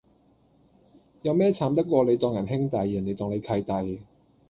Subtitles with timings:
[1.21, 4.01] 有咩慘得過你當人兄弟,人地當你契弟